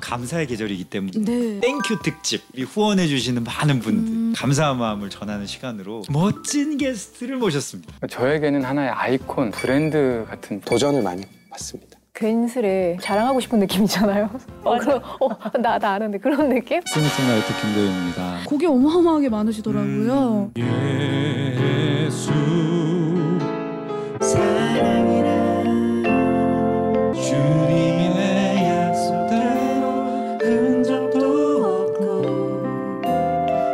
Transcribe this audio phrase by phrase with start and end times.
[0.00, 1.60] 하면 감사의 계절이기 때문에 네.
[1.60, 4.32] thank you 특집 우리 후원해 주시는 많은 분들 음.
[4.34, 8.06] 감사한 마음을 전하는 시간으로 멋진 게스트를 모셨습니다.
[8.08, 11.98] 저에게는 하나의 아이콘, 브랜드 같은 도전을 많이 받습니다.
[12.14, 14.28] 괜스레 자랑하고 싶은 느낌이잖아요.
[14.64, 15.28] 어, 그럼 어,
[15.58, 16.80] 나, 나 아는데 그런 느낌?
[16.84, 18.40] 싱어송라이터 김도현입니다.
[18.46, 20.50] 곡이 어마어마하게 많으시더라고요.
[20.56, 22.30] 예수
[24.20, 25.29] 사랑이란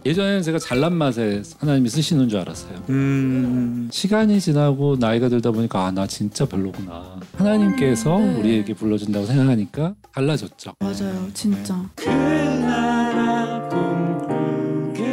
[0.06, 2.84] 예전에는 제가 잘난 맛에 하나님이 쓰시는 줄 알았어요.
[2.91, 7.19] 음 시간이 지나고 나이가 들다 보니까 아 나 진짜 별로구나.
[7.37, 8.34] 하나님께서 네.
[8.38, 10.74] 우리에게 불러준다고 생각하니까 달라졌죠.
[10.80, 11.88] 맞아요, 진짜.
[11.96, 15.04] 그 나라 꿈꾸게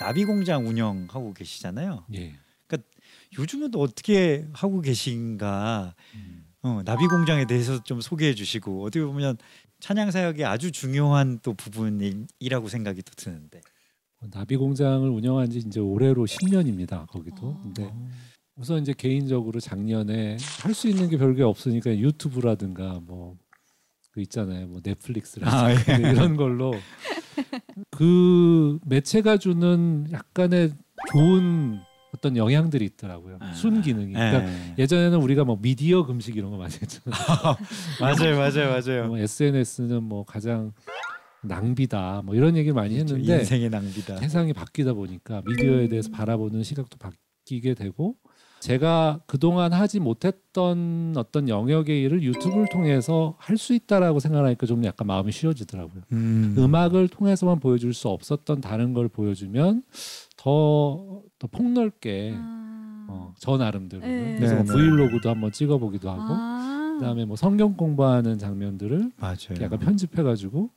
[0.00, 2.04] 나비 공장 운영하고 계시잖아요.
[2.14, 2.34] 예.
[3.38, 5.94] 요즘은 또 어떻게 하고 계신가?
[6.14, 6.46] 음.
[6.62, 9.36] 어, 나비 공장에 대해서 좀 소개해 주시고 어떻게 보면
[9.80, 13.60] 찬양 사역의 아주 중요한 또 부분이라고 생각이 또 드는데.
[14.30, 17.06] 나비 공장을 운영한 지 이제 올해로 10년입니다.
[17.08, 17.48] 거기도.
[17.48, 17.60] 어.
[17.62, 17.92] 근데
[18.56, 23.36] 우선 이제 개인적으로 작년에 할 수 있는 게 별게 없으니까 유튜브라든가 뭐
[24.14, 24.68] 그 있잖아요.
[24.68, 25.74] 뭐 넷플릭스라든가 아, 예.
[26.12, 26.72] 이런 걸로
[27.90, 30.72] 그 매체가 주는 약간의
[31.10, 31.80] 좋은
[32.14, 33.38] 어떤 영향들이 있더라고요.
[33.54, 34.12] 순 기능이.
[34.12, 34.74] 그러니까 예.
[34.78, 37.56] 예전에는 우리가 뭐 미디어 금식 이런 거 많이 했잖아요.
[38.00, 39.06] 맞아요, 맞아요, 맞아요.
[39.08, 40.72] 뭐 SNS는 뭐 가장
[41.42, 42.22] 낭비다.
[42.24, 44.16] 뭐 이런 얘기를 많이 했는데 인생의 낭비다.
[44.18, 48.16] 세상이 바뀌다 보니까 미디어에 대해서 바라보는 시각도 바뀌게 되고
[48.60, 55.06] 제가 그동안 하지 못했던 어떤 영역의 일을 유튜브를 통해서 할 수 있다라고 생각하니까 좀 약간
[55.06, 56.02] 마음이 쉬워지더라고요.
[56.12, 56.54] 음.
[56.56, 59.82] 음악을 통해서만 보여줄 수 없었던 다른 걸 보여주면
[60.44, 63.06] 더, 더 폭넓게 아.
[63.08, 64.36] 어, 저 나름대로 네.
[64.36, 64.74] 그래서 뭐 네, 네.
[64.74, 66.96] 브이로그도 한번 찍어보기도 하고 아.
[66.98, 69.62] 그다음에 뭐 성경 공부하는 장면들을 맞아요.
[69.62, 70.68] 약간 편집해가지고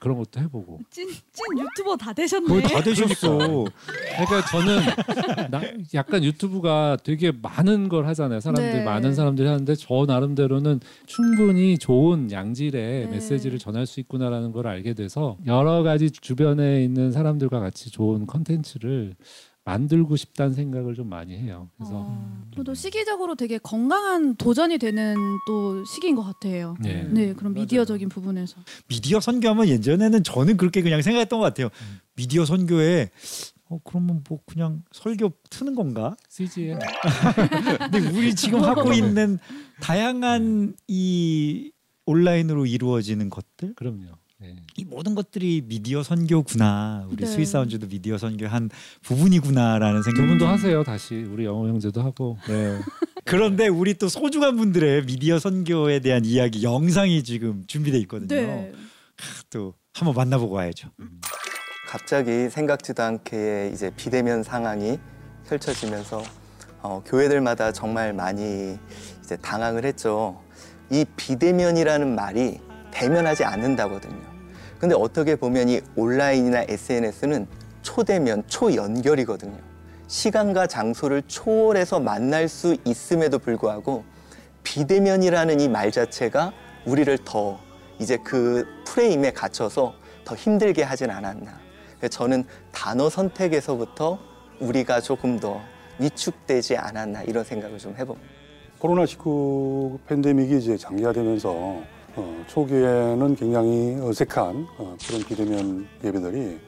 [0.00, 2.48] 그런 것도 해보고 찐, 찐 유튜버 다 되셨네.
[2.48, 3.38] 거의 다 되셨어.
[3.38, 5.62] 그러니까 저는 나,
[5.94, 8.40] 약간 유튜브가 되게 많은 걸 하잖아요.
[8.40, 8.84] 사람들이 네.
[8.84, 13.10] 많은 사람들이 하는데 저 나름대로는 충분히 좋은 양질의 네.
[13.10, 19.14] 메시지를 전할 수 있구나라는 걸 알게 돼서 여러 가지 주변에 있는 사람들과 같이 좋은 컨텐츠를
[19.64, 21.70] 만들고 싶다는 생각을 좀 많이 해요.
[21.76, 25.16] 그래서 어, 저도 시기적으로 되게 건강한 도전이 되는
[25.46, 26.76] 또 시기인 것 같아요.
[26.80, 27.04] 네.
[27.10, 28.56] 네, 그런 미디어적인 부분에서.
[28.88, 31.66] 미디어 선교하면 예전에는 저는 그렇게 그냥 생각했던 것 같아요.
[31.80, 32.00] 음.
[32.14, 33.10] 미디어 선교에
[33.70, 36.14] 어 그러면 뭐 그냥 설교 트는 건가?
[36.28, 36.78] CGN에
[37.90, 39.38] 근데 우리 지금 하고 있는
[39.80, 41.72] 다양한 이
[42.04, 44.08] 온라인으로 이루어지는 것들 그럼요.
[44.44, 44.56] 네.
[44.76, 47.06] 이 모든 것들이 미디어 선교구나.
[47.08, 47.26] 우리 네.
[47.26, 48.68] Sweet Sound도 미디어 선교 한
[49.02, 50.46] 부분이구나라는 두 생각이 분도.
[50.46, 52.78] 하세요 다시 우리 영호 형제도 하고 네.
[53.24, 58.28] 그런데 우리 또 소중한 분들의 미디어 선교에 대한 이야기 영상이 지금 준비돼 있거든요.
[58.28, 58.72] 네.
[59.48, 60.90] 또 한번 만나보고 와야죠.
[61.88, 64.98] 갑자기 생각지도 않게 이제 비대면 상황이
[65.48, 66.22] 펼쳐지면서
[66.82, 68.76] 어, 교회들마다 정말 많이
[69.22, 70.42] 이제 당황을 했죠.
[70.90, 72.58] 이 비대면이라는 말이
[72.90, 74.33] 대면하지 않는다거든요.
[74.84, 77.46] 근데 어떻게 보면 이 온라인이나 SNS는
[77.80, 79.56] 초대면, 초연결이거든요.
[80.08, 84.04] 시간과 장소를 초월해서 만날 수 있음에도 불구하고
[84.62, 86.52] 비대면이라는 이 말 자체가
[86.84, 87.58] 우리를 더
[87.98, 91.58] 이제 그 프레임에 갇혀서 더 힘들게 하진 않았나.
[92.10, 94.18] 저는 단어 선택에서부터
[94.60, 95.62] 우리가 조금 더
[95.98, 98.28] 위축되지 않았나 이런 생각을 좀 해봅니다.
[98.78, 106.58] 코로나 19 팬데믹이 이제 장기화되면서 어, 초기에는 굉장히 어색한 어, 그런 비대면 예배들이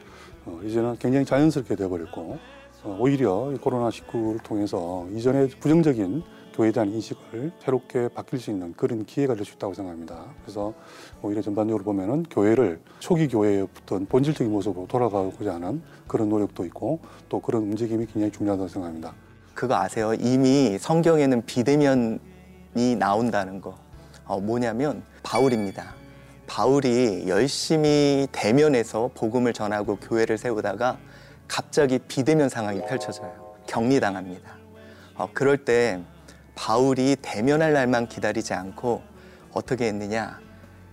[0.44, 2.38] 어, 이제는 굉장히 자연스럽게 되어버렸고
[2.82, 6.23] 어, 오히려 이 코로나19를 통해서 이전에 부정적인
[6.55, 10.25] 교회에 대한 인식을 새롭게 바뀔 수 있는 그런 기회가 될 수 있다고 생각합니다.
[10.43, 10.73] 그래서
[11.23, 17.41] 오히려 전반적으로 보면은 교회를 초기 교회의 어떤 본질적인 모습으로 돌아가고자 하는 그런 노력도 있고 또
[17.41, 19.12] 그런 움직임이 굉장히 중요하다고 생각합니다.
[19.55, 20.15] 그거 아세요?
[20.15, 23.86] 이미 성경에는 비대면이 나온다는 거.
[24.26, 25.94] 어, 뭐냐면 바울입니다.
[26.46, 30.99] 바울이 열심히 대면에서 복음을 전하고 교회를 세우다가
[31.49, 33.56] 갑자기 비대면 상황이 펼쳐져요.
[33.67, 34.56] 격리당합니다.
[35.14, 36.00] 어, 그럴 때
[36.55, 39.02] 바울이 대면할 날만 기다리지 않고
[39.52, 40.40] 어떻게 했느냐?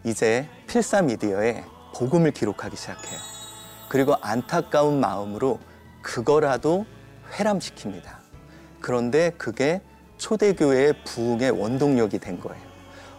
[0.03, 1.63] 이제 필사 미디어에
[1.95, 3.19] 복음을 기록하기 시작해요.
[3.89, 5.59] 그리고 안타까운 마음으로
[6.01, 6.85] 그거라도
[7.33, 8.17] 회람시킵니다.
[8.81, 9.81] 그런데 그게
[10.17, 12.72] 초대교회의 부흥의 원동력이 된 거예요.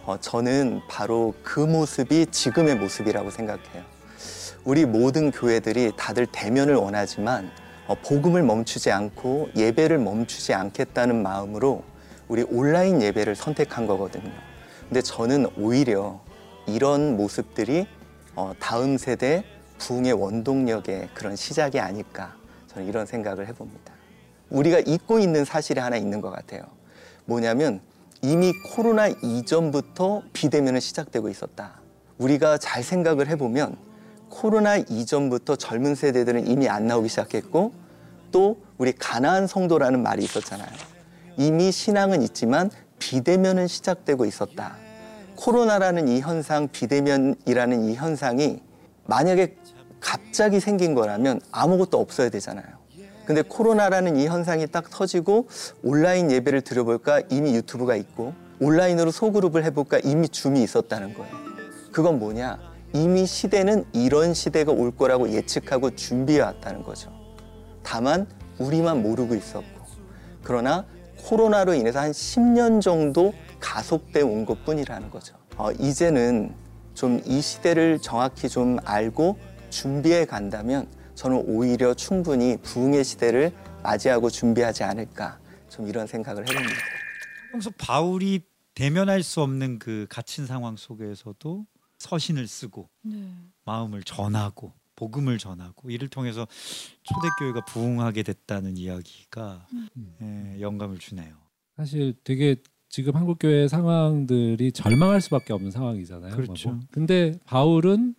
[0.05, 3.83] 어, 저는 바로 그 모습이 지금의 모습이라고 생각해요.
[4.63, 7.49] 우리 모든 교회들이 다들 대면을 원하지만
[7.87, 11.83] 어, 복음을 멈추지 않고 예배를 멈추지 않겠다는 마음으로
[12.27, 14.31] 우리 온라인 예배를 선택한 거거든요.
[14.87, 16.21] 근데 저는 오히려
[16.67, 17.87] 이런 모습들이
[18.35, 19.43] 어, 다음 세대
[19.79, 22.35] 부흥의 원동력의 그런 시작이 아닐까
[22.67, 23.91] 저는 이런 생각을 해봅니다.
[24.51, 26.61] 우리가 잊고 있는 사실이 하나 있는 것 같아요.
[27.25, 27.81] 뭐냐면
[28.25, 31.79] 이미 코로나 이전부터 비대면은 시작되고 있었다.
[32.17, 33.77] 우리가 잘 생각을 해보면
[34.29, 37.71] 코로나 이전부터 젊은 세대들은 이미 안 나오기 시작했고
[38.31, 40.67] 또 우리 가나안 성도라는 말이 있었잖아요.
[41.37, 44.75] 이미 신앙은 있지만 비대면은 시작되고 있었다.
[45.35, 48.59] 코로나라는 이 현상, 비대면이라는 이 현상이
[49.05, 49.55] 만약에
[49.99, 52.84] 갑자기 생긴 거라면 아무것도 없어야 되잖아요.
[53.25, 55.47] 근데 코로나라는 이 현상이 딱 터지고
[55.83, 61.33] 온라인 예배를 드려볼까 이미 유튜브가 있고 온라인으로 소그룹을 해볼까 이미 줌이 있었다는 거예요.
[61.91, 62.59] 그건 뭐냐?
[62.93, 67.11] 이미 시대는 이런 시대가 올 거라고 예측하고 준비해 왔다는 거죠.
[67.83, 68.27] 다만
[68.59, 69.65] 우리만 모르고 있었고
[70.43, 70.85] 그러나
[71.23, 75.35] 코로나로 인해서 한 10년 정도 가속돼 온 것뿐이라는 거죠.
[75.57, 76.53] 어, 이제는
[76.93, 79.37] 좀 이 시대를 정확히 좀 알고
[79.69, 83.53] 준비해 간다면 저는 오히려 충분히 부흥의 시대를
[83.83, 85.39] 맞이하고 준비하지 않을까
[85.69, 86.75] 좀 이런 생각을 해봅니다.
[87.51, 88.41] 평소 바울이
[88.73, 91.65] 대면할 수 없는 그 갇힌 상황 속에서도
[91.97, 93.33] 서신을 쓰고 네.
[93.63, 96.47] 마음을 전하고 복음을 전하고 이를 통해서
[97.03, 99.67] 초대교회가 부흥하게 됐다는 이야기가
[100.21, 101.35] 예, 영감을 주네요.
[101.75, 102.57] 사실 되게
[102.89, 106.35] 지금 한국 교회 상황들이 절망할 수밖에 없는 상황이잖아요.
[106.35, 106.69] 그렇죠.
[106.69, 106.79] 뭐.
[106.91, 108.15] 근데 바울은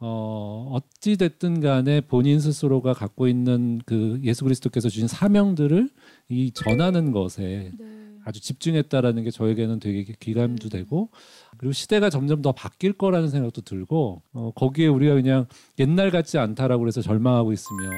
[0.00, 5.90] 어 어찌 됐든 간에 본인 스스로가 갖고 있는 그 예수 그리스도께서 주신 사명들을
[6.28, 8.08] 이 전하는 것에 네.
[8.28, 11.08] 아주 집중했다라는 게 저에게는 되게 기감도 되고
[11.56, 15.46] 그리고 시대가 점점 더 바뀔 거라는 생각도 들고 어, 거기에 우리가 그냥
[15.78, 17.90] 옛날 같지 않다라고 그래서 절망하고 있으면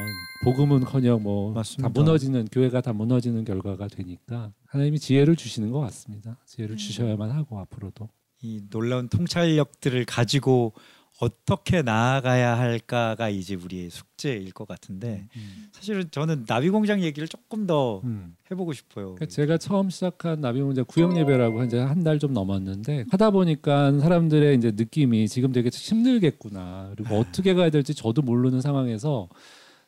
[0.45, 1.89] 복음은커녕 뭐 다.
[1.89, 6.39] 무너지는 교회가 다 무너지는 결과가 되니까 하나님이 지혜를 주시는 것 같습니다.
[6.47, 8.09] 지혜를 주셔야만 하고 앞으로도
[8.43, 10.73] 이 놀라운 통찰력들을 가지고
[11.21, 15.29] 어떻게 나아가야 할까가 이제 우리의 숙제일 것 같은데
[15.73, 18.35] 사실은 저는 나비공장 얘기를 조금 더 음.
[18.51, 19.15] 해보고 싶어요.
[19.15, 24.57] 그러니까 제가 처음 시작한 나비공장 구역 예배라고 이제 한 달 좀 넘었는데 하다 보니까 사람들의
[24.57, 29.29] 이제 느낌이 지금 되게 힘들겠구나 그리고 어떻게 가야 될지 저도 모르는 상황에서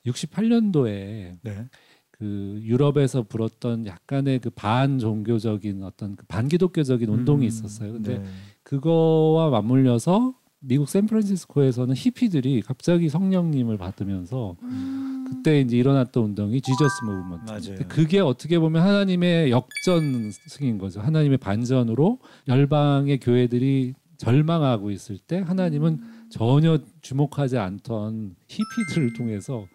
[0.06, 1.67] 68년도에 네.
[2.11, 7.93] 그 유럽에서 불었던 약간의 그 반종교적인 어떤 그 반기독교적인 운동이 음, 있었어요.
[7.94, 8.25] 근데 네.
[8.62, 10.34] 그거와 맞물려서
[10.64, 15.26] 미국 샌프란시스코에서는 히피들이 갑자기 성령님을 받으면서 음.
[15.29, 17.50] 그때 이제 일어났던 운동이 지저스 무브먼트.
[17.50, 17.88] 맞아요.
[17.88, 21.00] 그게 어떻게 보면 하나님의 역전승인 거죠.
[21.00, 26.00] 하나님의 반전으로 열방의 교회들이 절망하고 있을 때 하나님은
[26.31, 29.67] 전혀 주목하지 않던 히피들을 통해서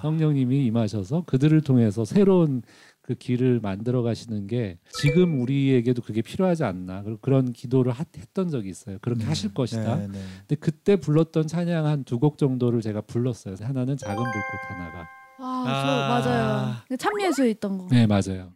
[0.00, 2.62] 성령님이 임하셔서 그들을 통해서 새로운
[3.06, 8.50] 그 길을 만들어 가시는 게 지금 우리에게도 그게 필요하지 않나 그리고 그런 기도를 하- 했던
[8.50, 8.98] 적이 있어요.
[9.00, 9.96] 그렇게 하실 것이다.
[9.96, 10.18] 네, 네.
[10.40, 13.54] 근데 그때 불렀던 찬양 한 두 곡 정도를 제가 불렀어요.
[13.60, 15.06] 하나는 작은 불꽃 하나가.
[15.38, 16.22] 아, 아.
[16.22, 16.74] 저 맞아요.
[16.88, 17.86] 그 참여해서 있던 거.
[17.90, 18.52] 네 맞아요.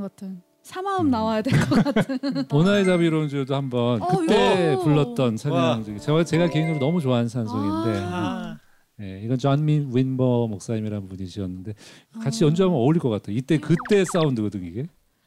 [0.00, 0.42] 것만 같은.
[0.62, 1.10] 사마음 음.
[1.10, 2.18] 나와야 될 것 같은.
[2.48, 4.82] 보나의 자비로운주도 한번 어, 그때 이거.
[4.82, 5.36] 불렀던.
[5.84, 8.58] 중에 제가, 제가 개인적으로 너무 좋아하는 찬송인데 아,
[9.00, 11.74] 예, 이건 존민 윈버 목사님이라는 분이 지었는데
[12.22, 12.48] 같이 어.
[12.48, 13.36] 연주하면 어울릴 것 같아요.
[13.36, 14.86] 이때 그때 사운드거든 이게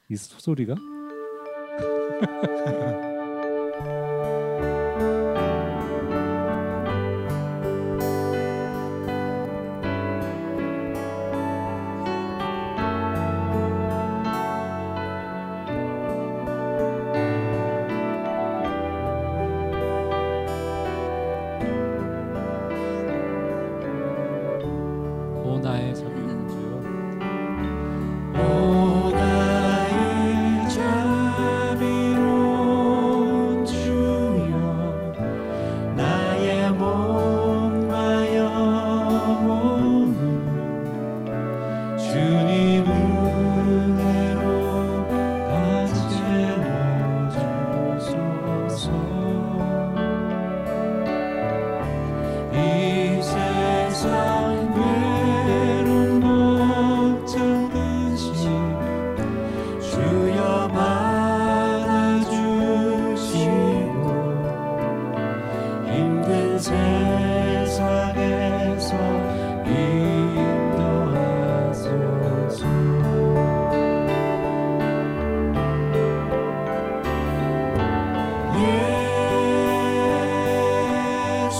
[0.09, 0.75] 이 소- 소리가.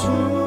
[0.03, 0.42] 예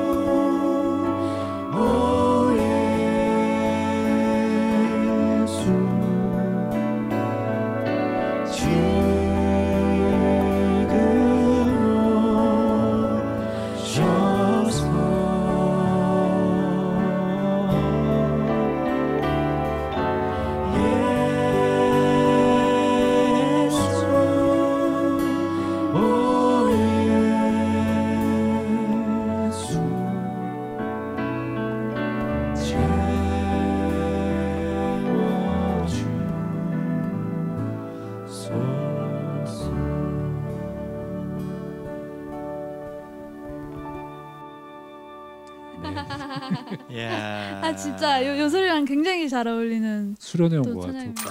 [47.76, 50.92] 진짜 요, 요 소리랑 굉장히 잘 어울리는 수련해 또온것 같아.
[50.92, 51.23] 찬양입니다.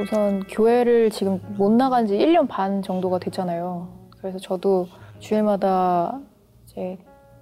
[0.00, 3.88] 우선 교회를 지금 못 나간 지 1년 반 정도가 됐잖아요.
[4.20, 4.86] 그래서 저도
[5.18, 6.20] 주일마다
[6.64, 6.98] 이제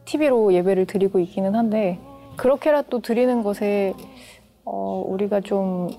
[0.07, 2.01] TV로 예배를 드리고 있기는 한데
[2.37, 3.95] 그렇게라도 드리는 것에
[4.65, 5.91] 어, 우리가 좀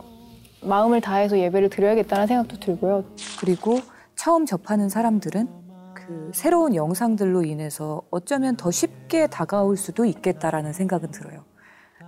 [0.61, 3.05] 마음을 다해서 예배를 드려야겠다는 생각도 들고요.
[3.39, 3.79] 그리고
[4.15, 5.47] 처음 접하는 사람들은
[5.93, 11.43] 그 새로운 영상들로 인해서 어쩌면 더 쉽게 다가올 수도 있겠다라는 생각은 들어요.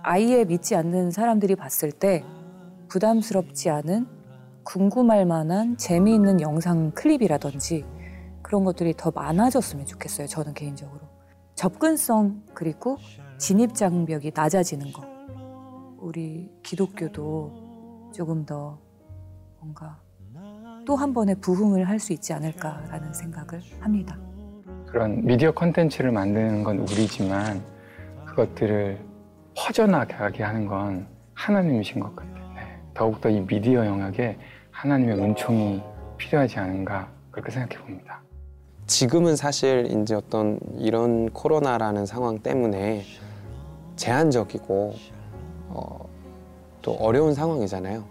[0.02, 2.24] 아예 믿지 않는 사람들이 봤을 때
[2.88, 4.06] 부담스럽지 않은
[4.64, 7.84] 궁금할 만한 재미있는 영상 클립이라든지
[8.42, 10.26] 그런 것들이 더 많아졌으면 좋겠어요.
[10.26, 11.00] 저는 개인적으로.
[11.54, 12.96] 접근성 그리고
[13.38, 15.02] 진입 장벽이 낮아지는 거.
[15.98, 18.78] 우리 기독교도 조금 더
[19.60, 19.98] 뭔가
[20.86, 24.18] 또 한 번의 부흥을 할 수 있지 않을까라는 생각을 합니다.
[24.86, 27.62] 그런 미디어 컨텐츠를 만드는 건 우리지만
[28.26, 28.98] 그것들을
[29.60, 32.50] 퍼져나가게 하는 건 하나님이신 것 같아요.
[32.54, 32.62] 네.
[32.94, 34.38] 더욱더 이 미디어 영역에
[34.70, 35.82] 하나님의 은총이
[36.16, 38.22] 필요하지 않은가 그렇게 생각해 봅니다.
[38.86, 43.04] 지금은 사실 이제 어떤 이런 코로나라는 상황 때문에
[43.96, 44.94] 제한적이고
[45.68, 46.08] 어,
[46.80, 48.02] 또 어려운 상황이잖아요.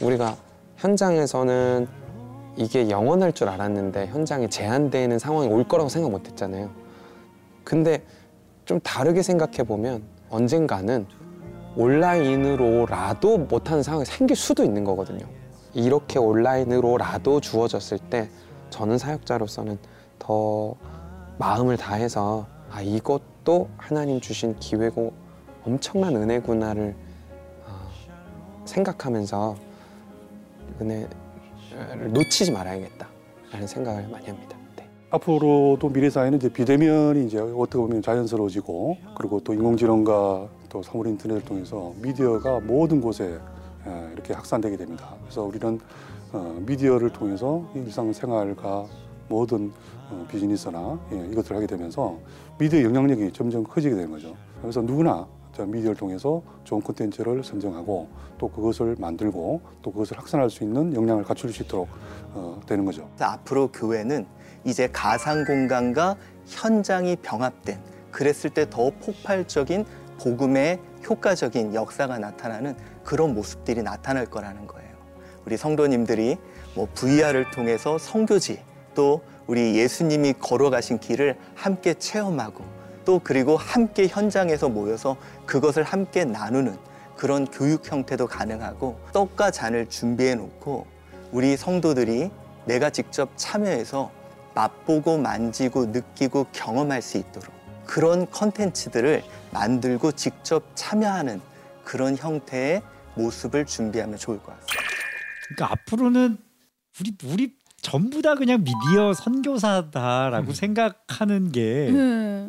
[0.00, 0.36] 우리가
[0.78, 1.86] 현장에서는
[2.56, 6.70] 이게 영원할 줄 알았는데 현장에 제한되는 상황이 올 거라고 생각 못 했잖아요.
[7.62, 8.02] 근데
[8.64, 11.06] 좀 다르게 생각해 보면 언젠가는
[11.76, 15.26] 온라인으로라도 못하는 상황이 생길 수도 있는 거거든요.
[15.74, 18.28] 이렇게 온라인으로라도 주어졌을 때
[18.70, 19.78] 저는 사역자로서는
[20.18, 20.74] 더
[21.38, 25.12] 마음을 다해서 아 이것도 하나님 주신 기회고
[25.64, 26.94] 엄청난 은혜구나를
[27.66, 27.90] 어,
[28.64, 29.56] 생각하면서
[30.80, 31.08] 은혜를
[32.12, 34.51] 놓치지 말아야겠다라는 생각을 많이 합니다.
[35.12, 35.16] 네.
[35.16, 41.44] 앞으로도 미래 사회는 이제 비대면이 이제 어떻게 보면 자연스러워지고 그리고 또 인공지능과 또 사물 인터넷을
[41.44, 43.38] 통해서 미디어가 모든 곳에
[43.86, 45.14] 예, 이렇게 확산되게 됩니다.
[45.20, 45.78] 그래서 우리는
[46.32, 48.86] 어, 미디어를 통해서 일상생활과
[49.28, 49.70] 모든
[50.10, 52.16] 어, 비즈니스나 예, 이것들을 하게 되면서
[52.58, 54.34] 미디어 영향력이 점점 커지게 되는 거죠.
[54.62, 60.64] 그래서 누구나 저 미디어를 통해서 좋은 콘텐츠를 선정하고 또 그것을 만들고 또 그것을 확산할 수
[60.64, 61.88] 있는 역량을 갖출 수 있도록
[62.32, 63.08] 어, 되는 거죠.
[63.18, 64.24] 앞으로 교회는
[64.64, 66.16] 이제 가상 공간과
[66.46, 67.78] 현장이 병합된
[68.10, 69.84] 그랬을 때 더 폭발적인
[70.18, 70.78] 복음의
[71.08, 74.92] 효과적인 역사가 나타나는 그런 모습들이 나타날 거라는 거예요.
[75.44, 76.36] 우리 성도님들이
[76.74, 78.62] 뭐 VR을 통해서 성교지
[78.94, 82.64] 또 우리 예수님이 걸어가신 길을 함께 체험하고
[83.04, 85.16] 또 그리고 함께 현장에서 모여서
[85.46, 86.76] 그것을 함께 나누는
[87.16, 90.86] 그런 교육 형태도 가능하고 떡과 잔을 준비해 놓고
[91.32, 92.30] 우리 성도들이
[92.66, 94.10] 내가 직접 참여해서
[94.54, 97.50] 맛보고 만지고 느끼고 경험할 수 있도록
[97.86, 101.40] 그런 컨텐츠들을 만들고 직접 참여하는
[101.84, 102.82] 그런 형태의
[103.16, 104.82] 모습을 준비하면 좋을 것 같습니다.
[105.54, 106.38] 그러니까 앞으로는
[107.00, 110.54] 우리 우리 전부 다 그냥 미디어 선교사다라고 음.
[110.54, 112.48] 생각하는 게 네.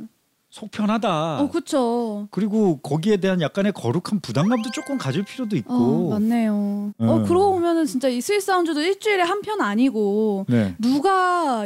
[0.52, 1.40] 속 편하다.
[1.42, 2.28] 어, 그쵸.
[2.30, 6.10] 그리고 거기에 대한 약간의 거룩한 부담감도 조금 가질 필요도 어, 있고.
[6.12, 6.94] 맞네요.
[7.02, 7.10] 음.
[7.10, 10.76] 어, 그러고 보면은 진짜 이 Sweet Sound도 일주일에 한 편 아니고 네.
[10.80, 11.66] 누가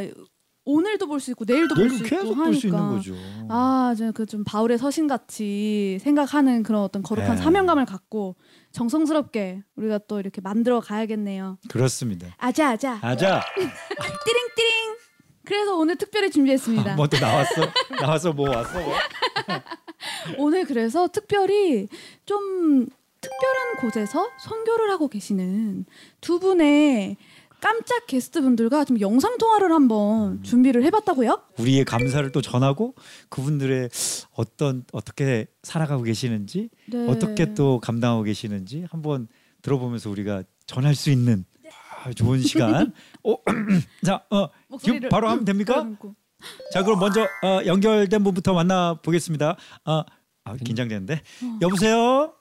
[0.72, 2.44] 오늘도 볼 수 있고 내일도 볼 수 있고 계속 하니까.
[2.44, 3.14] 볼수 있는 거죠.
[3.48, 7.42] 아, 저그좀 바울의 서신 같이 생각하는 그런 어떤 거룩한 네.
[7.42, 8.36] 사명감을 갖고
[8.72, 11.58] 정성스럽게 우리가 또 이렇게 만들어 가야겠네요.
[11.68, 12.28] 그렇습니다.
[12.36, 12.98] 아자 아자.
[13.00, 13.42] 아자.
[13.56, 14.96] 띠링 띠링.
[15.44, 16.96] 그래서 오늘 특별히 준비했습니다.
[16.96, 17.62] 뭐또 나왔어?
[18.00, 18.80] 나와서 뭐 왔어?
[18.80, 18.92] 뭐?
[20.36, 21.88] 오늘 그래서 특별히
[22.26, 22.86] 좀
[23.20, 25.86] 특별한 곳에서 선교를 하고 계시는
[26.20, 27.16] 두 분의
[27.60, 31.42] 깜짝 게스트분들과 좀 영상 통화를 한번 준비를 해봤다고요?
[31.58, 32.94] 우리의 감사를 또 전하고
[33.28, 33.90] 그분들의
[34.32, 37.08] 어떤 어떻게 살아가고 계시는지 네.
[37.08, 39.28] 어떻게 또 감당하고 계시는지 한번
[39.62, 41.44] 들어보면서 우리가 전할 수 있는
[42.04, 42.92] 아, 좋은 시간.
[43.24, 43.36] 어,
[44.04, 44.48] 자, 어,
[44.80, 45.74] 지금 바로 하면 됩니까?
[45.74, 46.14] 끌어안고.
[46.72, 49.56] 자, 그럼 먼저 어, 연결된 분부터 만나 보겠습니다.
[49.84, 50.02] 어,
[50.44, 51.14] 아, 긴장되는데.
[51.14, 51.58] 어.
[51.62, 52.34] 여보세요.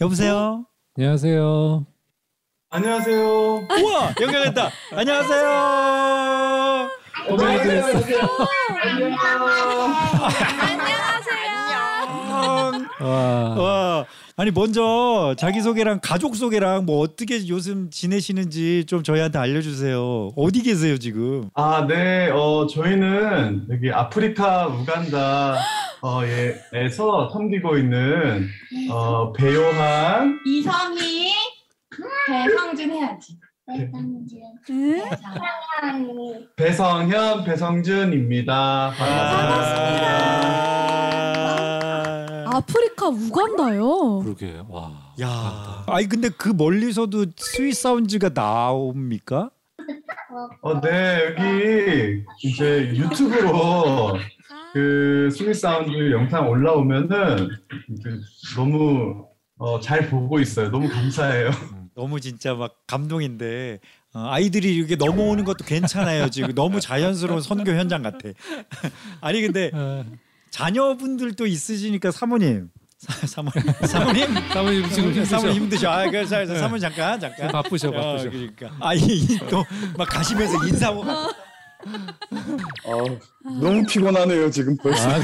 [0.00, 0.66] 여보세요.
[0.96, 1.95] 안녕하세요.
[2.70, 3.18] 안녕하세요.
[3.80, 4.70] 우와, 연결됐다.
[4.92, 5.46] 안녕하세요.
[11.78, 12.86] 안녕.
[13.00, 13.54] 와.
[13.56, 14.04] 와,
[14.36, 20.30] 아니 먼저 자기 소개랑 가족 소개랑 뭐 어떻게 요즘 지내시는지 좀 저희한테 알려주세요.
[20.36, 21.48] 어디 계세요 지금?
[21.54, 22.30] 아, 네.
[22.30, 25.56] 어, 저희는 여기 아프리카 우간다
[26.02, 28.48] 어, 예, 에서 섬기고 있는
[28.90, 31.32] 어, 배요한 이성희
[32.28, 33.38] 배성준 해야지.
[33.66, 34.40] 배성준.
[34.70, 35.02] 응?
[36.56, 38.92] 배성현, 배성준입니다.
[38.96, 40.16] 반갑습니다.
[42.46, 44.20] 아프리카 우간다요.
[44.20, 44.62] 그러게.
[44.68, 45.12] 와.
[45.20, 49.50] 야, 아니 근데 그 멀리서도 Sweet Sound가 나옵니까?
[50.62, 51.34] 어, 네.
[51.38, 54.16] 여기 이제 유튜브로
[54.72, 57.48] 그 Sweet Sound 영상 올라오면은
[58.02, 58.20] 그
[58.56, 59.26] 너무
[59.58, 60.70] 어, 잘 보고 있어요.
[60.70, 61.50] 너무 감사해요.
[61.96, 63.80] 너무 진짜 막 감동인데
[64.12, 68.18] 어, 아이들이 이렇게 넘어오는 것도 괜찮아요 지금 너무 자연스러운 선교 현장 같아.
[69.20, 69.70] 아니 근데
[70.50, 72.68] 자녀분들도 있으시니까 사모님.
[72.98, 75.24] 사, 사모님, 사모님, 사모님 지금 힘드셔.
[75.36, 75.90] 사모님 힘드셔.
[75.90, 76.58] 아, 그 사- 네.
[76.58, 77.36] 사모님 잠깐, 잠깐.
[77.36, 78.30] 지금 바쁘셔, 어, 바쁘셔.
[78.30, 78.70] 그러니까.
[78.80, 81.04] 아니 또막 가시면서 인사하고.
[81.86, 83.18] 가-
[83.60, 85.08] 너무 피곤하네요 지금 벌써.
[85.08, 85.22] 한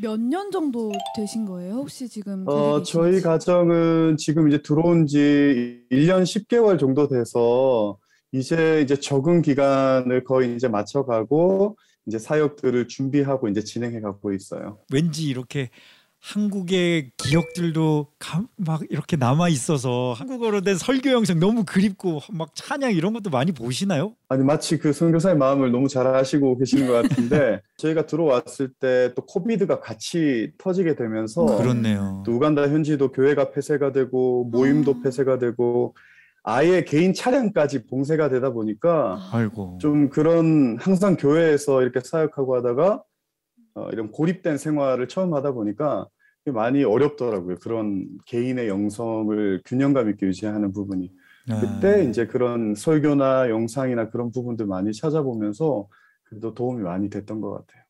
[0.00, 1.74] 몇 년 정도 되신 거예요?
[1.74, 2.44] 혹시 지금?
[2.48, 7.98] 어, 저희 가정은 지금 이제 들어온 지 1년 10개월 정도 돼서
[8.32, 14.78] 이제 이제 적응 기간을 거의 이제 맞춰가고 이제 사역들을 준비하고 이제 진행해 가고 있어요.
[14.92, 15.70] 왠지 이렇게
[16.20, 22.92] 한국의 기억들도 감- 막 이렇게 남아 있어서 한국어로 된 설교 영상 너무 그립고 막 찬양
[22.92, 24.12] 이런 것도 많이 보시나요?
[24.28, 29.24] 아니 마치 그 선교사의 마음을 너무 잘 아시고 계시는 것 같은데 저희가 들어왔을 때 또
[29.24, 32.22] 코비드가 같이 터지게 되면서 그렇네요.
[32.26, 35.94] 또 우간다 현지도 교회가 폐쇄가 되고 모임도 폐쇄가 되고
[36.42, 39.78] 아예 개인 차량까지 봉쇄가 되다 보니까 아이고.
[39.80, 43.02] 좀 그런 항상 교회에서 이렇게 사역하고 하다가 어,
[43.92, 46.08] 이런 고립된 생활을 처음 하다 보니까
[46.46, 47.56] 많이 어렵더라고요.
[47.56, 51.10] 그런 개인의 영성을 균형감 있게 유지하는 부분이.
[51.50, 51.60] 아.
[51.60, 55.88] 그때 이제 그런 설교나 영상이나 그런 부분들 많이 찾아보면서
[56.24, 57.82] 그래도 도움이 많이 됐던 것 같아요.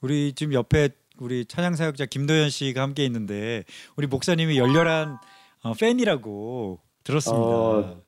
[0.00, 3.64] 우리 지금 옆에 우리 찬양 사역자 김도현 씨가 함께 있는데
[3.96, 5.16] 우리 목사님이 열렬한
[5.62, 7.46] 어, 팬이라고 들었습니다.
[7.46, 8.02] 어,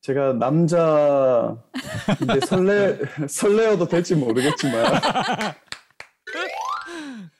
[0.00, 1.62] 제가 남자
[2.22, 4.84] 이제 설레 설레어도 될지 모르겠지만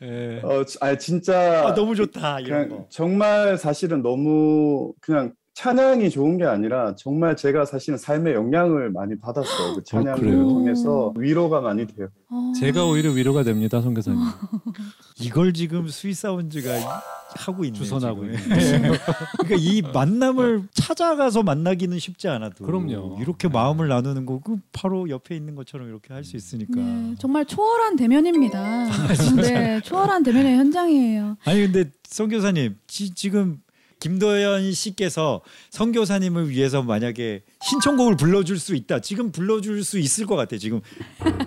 [0.02, 0.40] 예.
[0.44, 2.87] 어, 아 진짜 아, 너무 좋다 이런 그냥 거.
[2.88, 9.75] 정말 사실은 너무 그냥 찬양이 좋은 게 아니라 정말 제가 사실은 삶의 영향을 많이 받았어요.
[9.75, 10.44] 그 찬양을 그래요?
[10.44, 12.07] 통해서 위로가 많이 돼요.
[12.31, 12.53] 어.
[12.61, 14.20] 제가 오히려 위로가 됩니다, 선교사님.
[15.21, 17.03] 이걸 지금 Sweet Sound가
[17.35, 17.83] 하고 있네요.
[17.83, 18.25] 주선하고.
[18.27, 18.92] 있네요.
[19.42, 23.18] 그러니까 이 만남을 찾아가서 만나기는 쉽지 않아도 그럼요.
[23.21, 26.81] 이렇게 마음을 나누는 거그 바로 옆에 있는 것처럼 이렇게 할 수 있으니까.
[26.81, 28.87] 네, 정말 초월한 대면입니다.
[29.42, 31.37] 네, 초월한 대면의 현장이에요.
[31.44, 33.61] 아니 근데 성교사님 지, 지금
[34.00, 39.00] 김도현 씨께서 성교사님을 위해서 만약에 신청곡을 불러줄 수 있다.
[39.00, 40.56] 지금 불러줄 수 있을 것 같아.
[40.56, 40.80] 지금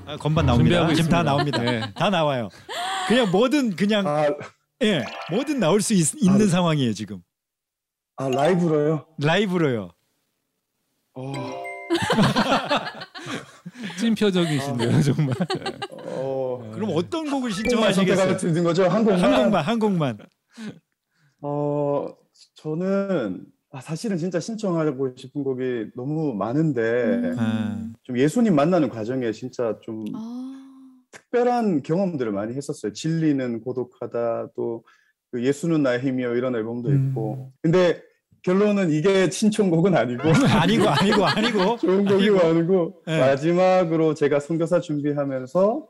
[0.06, 0.88] 아, 건반 나옵니다.
[0.94, 1.24] 지금 다 있습니다.
[1.24, 1.60] 나옵니다.
[1.60, 1.94] 네.
[1.94, 2.50] 다 나와요.
[3.08, 4.28] 그냥 뭐든 그냥 아,
[4.84, 7.22] 예 뭐든 나올 수 있, 는 상황이에요 지금
[8.18, 9.06] 아 라이브로요?
[9.20, 9.92] 라이브로요.
[11.14, 11.34] 어,
[14.00, 15.36] 찐 표정이신데요, 정말.
[15.92, 18.64] 어, 그럼 어떤 곡을 신청하시겠어요?
[18.64, 18.88] 거죠?
[18.88, 19.22] 한국만?
[19.22, 20.18] 한 곡만 한 곡만.
[21.42, 22.08] 어,
[22.62, 29.78] 저는 아, 사실은 진짜 신청하고 싶은 곡이 너무 많은데 아, 좀 예수님 만나는 과정에 진짜
[29.82, 30.58] 좀 아,
[31.12, 32.94] 특별한 경험들을 많이 했었어요.
[32.94, 34.84] 진리는 고독하다, 또
[35.32, 37.10] 그 예수는 나의 힘이요 이런 앨범도 음.
[37.10, 37.52] 있고.
[37.62, 38.02] 근데
[38.44, 40.24] 결론은 이게 신청곡은 아니고
[40.62, 43.20] 아니고 아니고 아니고 좋은 곡이고 아니고 네.
[43.20, 45.88] 마지막으로 제가 선교사 준비하면서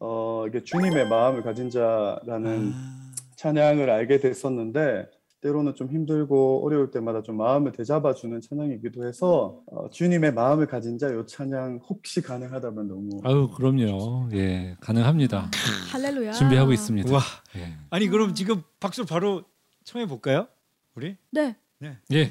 [0.00, 3.14] 어 이게 주님의 마음을 가진 자라는 아.
[3.36, 5.08] 찬양을 알게 됐었는데
[5.44, 11.04] 때로는 좀 힘들고 어려울 때마다 좀 마음을 되잡아주는 찬양이기도 해서 어, 주님의 마음을 가진 자
[11.12, 14.30] 요 찬양 혹시 가능하다면 너무 아유 그럼요.
[14.32, 15.50] 예 가능합니다.
[15.92, 16.32] 할렐루야.
[16.32, 17.12] 준비하고 있습니다.
[17.12, 17.20] 와
[17.56, 17.74] 예.
[17.90, 19.44] 아니 그럼 지금 박수 바로
[19.84, 20.48] 청해 볼까요?
[20.94, 21.56] 우리 네.
[21.82, 21.98] 예.
[22.10, 22.30] 주님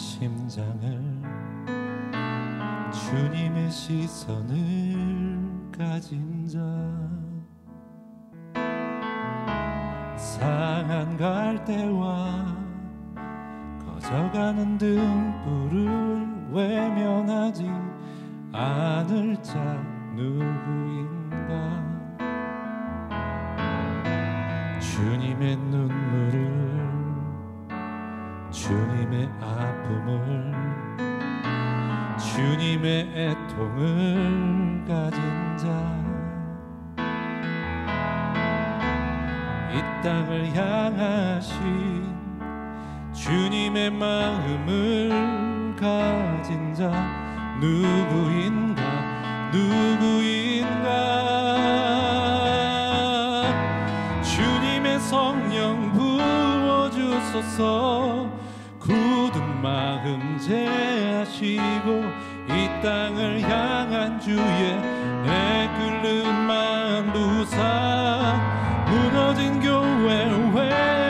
[0.00, 0.82] 심장을
[2.90, 4.58] 주님의 시선을
[5.76, 6.58] 가진 자.
[10.16, 12.56] 상한 갈대와
[13.84, 17.70] 꺼져가는 등불을 외면하지
[18.52, 19.54] 않을 자
[20.16, 21.84] 누구인가?
[24.80, 26.69] 주님의 눈물을
[28.70, 30.52] 주님의 아픔을
[32.18, 36.00] 주님의 애통을 가진 자
[39.72, 42.12] 이 땅을 향하신
[43.12, 46.90] 주님의 마음을 가진 자
[47.60, 48.82] 누구인가
[49.52, 50.88] 누구인가?
[54.22, 57.99] 주님의 성령 부어주소서
[60.10, 62.02] 굳은 마음 제하시고
[62.48, 64.40] 이 땅을 향한 주의
[65.24, 68.34] 애끓는 마음 부사
[68.88, 70.26] 무너진 교회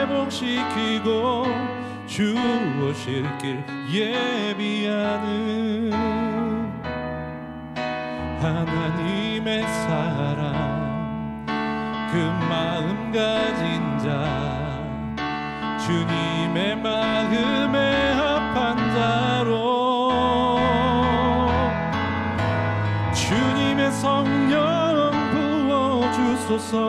[0.05, 1.47] 회복시키고
[2.07, 2.35] 주
[2.83, 5.91] 오실 길 예비하는
[8.41, 10.69] 하나님의 사랑.
[12.13, 12.17] 그
[12.49, 14.09] 마음 가진 자
[15.79, 17.50] 주님의 마음
[26.51, 26.89] 부어주소서.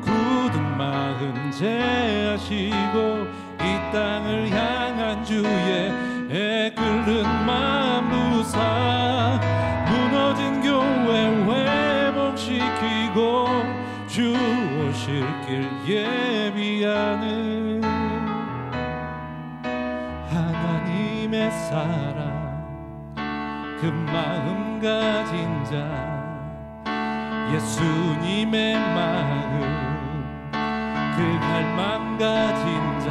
[0.00, 3.26] 굳은 마음 제하시고
[3.60, 5.90] 이 땅을 향한 주의
[6.30, 9.40] 애끓는 마음 부사
[9.88, 11.26] 무너진 교회
[12.06, 13.48] 회복시키고
[14.06, 17.82] 주 오실 길 예비하는
[20.30, 23.16] 하나님의 사랑
[23.80, 26.07] 그 마음 가진 자
[27.52, 29.60] 예수님의 마음
[31.16, 32.66] 그 갈망 가진
[33.00, 33.08] 자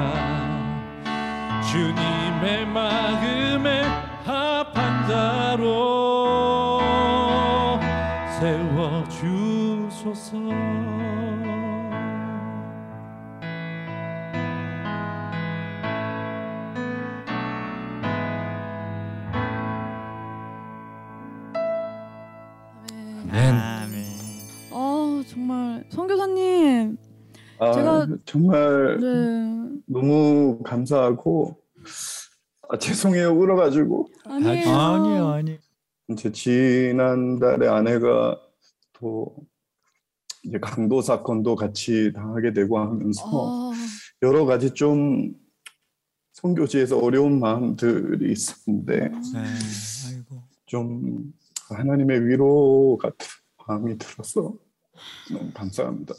[1.70, 3.82] 주님의 마음에
[4.26, 6.80] 합한 자로
[8.40, 10.38] 세워 주소서
[28.26, 31.58] 정말 네 너무 감사하고
[32.70, 34.70] 아, 죄송해요 울어가지고 아니에요.
[34.70, 35.60] 아니요 아니.
[36.10, 38.40] 이제 지난달에 아내가
[38.94, 39.36] 또
[40.44, 43.72] 이제 강도 사건도 같이 당하게 되고 하면서 아,
[44.22, 45.34] 여러 가지 좀
[46.34, 49.44] 선교지에서 어려운 마음들이 있었는데 네.
[50.08, 50.44] 아이고.
[50.66, 51.34] 좀
[51.70, 53.28] 하나님의 위로 같은
[53.68, 54.54] 마음이 들어서
[55.32, 56.14] 너무 감사합니다.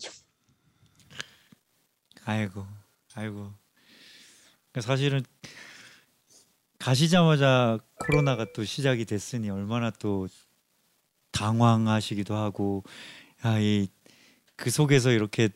[2.29, 2.67] 아이고,
[3.15, 3.55] 아이고.
[4.71, 5.25] 그러니까 사실은
[6.79, 10.29] 가시자마자 코로나가 또 시작이 됐으니 얼마나 또
[11.33, 12.85] 당황하시기도 하고,
[13.47, 15.49] 야, 이그 속에서 이렇게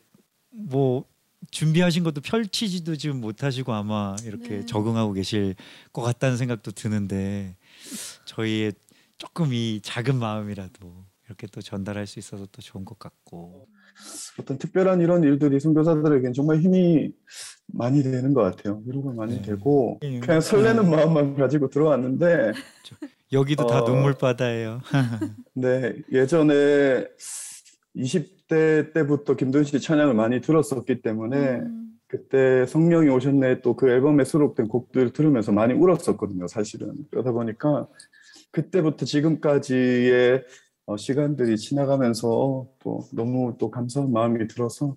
[0.49, 1.05] 뭐
[1.51, 4.65] 준비하신 것도 펼치지도 지금 못하시고 아마 이렇게 네.
[4.65, 5.53] 적응하고 계실
[5.91, 7.55] 것 같다는 생각도 드는데
[8.25, 8.73] 저희의
[9.19, 13.67] 조금 이 작은 마음이라도 이렇게 또 전달할 수 있어서 또 좋은 것 같고.
[14.39, 17.11] 어떤 특별한 이런 일들이 선교사들에겐 정말 힘이
[17.67, 18.81] 많이 되는 것 같아요.
[18.85, 22.53] 위로가 많이 되고 그냥 설레는 마음만 가지고 들어왔는데
[23.31, 24.81] 여기도 다 어, 눈물 바다예요.
[25.53, 27.07] 네 예전에
[27.95, 31.83] 20대 때부터 김도현 씨 찬양을 많이 들었었기 때문에 음.
[32.07, 36.47] 그때 성령이 오셨네 또 그 앨범에 수록된 곡들 들으면서 많이 울었었거든요.
[36.47, 37.87] 사실은 그러다 보니까
[38.51, 40.43] 그때부터 지금까지의
[40.85, 44.95] 어, 시간들이 지나가면서 또 너무 또 감사한 마음이 들어서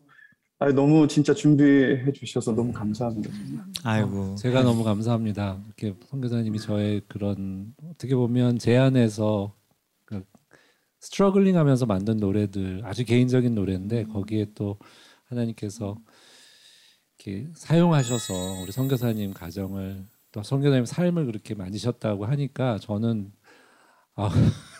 [0.58, 3.30] 아니, 너무 진짜 준비해 주셔서 너무 감사합니다.
[3.84, 4.36] 아이고.
[4.36, 5.60] 제가 너무 감사합니다.
[5.66, 9.52] 이렇게 선교사님이 저의 그런 어떻게 보면 제 안에서
[10.06, 10.24] 그
[11.00, 14.78] 스트러글링하면서 만든 노래들 아주 개인적인 노래인데 거기에 또
[15.24, 15.98] 하나님께서
[17.18, 23.30] 이렇게 사용하셔서 우리 선교사님 가정을 또 선교사님 삶을 그렇게 만드셨다고 하니까 저는
[24.14, 24.30] 아,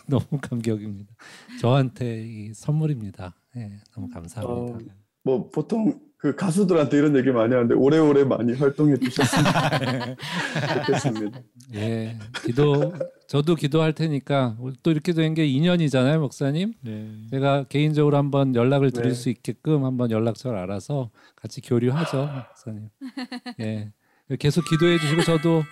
[0.09, 1.13] 너무 감격입니다.
[1.59, 3.35] 저한테 이 선물입니다.
[3.55, 4.53] 네, 너무 감사합니다.
[4.53, 4.79] 어,
[5.23, 9.45] 뭐 보통 그 가수들한테 이런 얘기 많이 하는데 오래오래 많이 활동해 주셨으면
[10.85, 11.41] 좋겠습니다.
[11.75, 12.93] 예, 기도
[13.27, 16.73] 저도 기도할 테니까 또 이렇게 된게 인연이잖아요, 목사님.
[16.81, 17.11] 네.
[17.29, 19.13] 제가 개인적으로 한번 연락을 드릴 네.
[19.13, 22.89] 수 있게끔 한번 연락처를 알아서 같이 교류하죠, 목사님.
[23.59, 23.91] 예,
[24.39, 25.63] 계속 기도해 주시고 저도